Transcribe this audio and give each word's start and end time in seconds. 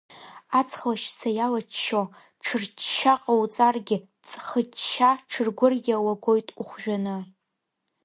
Аҵх 0.59 0.79
лашьца 0.89 1.29
иалаччо, 1.37 2.03
ҽырчча 2.43 3.13
ҟоуҵаргьы, 3.23 3.97
ҵхычча, 4.29 5.09
ҽыргәырӷьа 5.29 5.97
уагоит 6.05 6.47
ухәжәаны. 6.61 7.17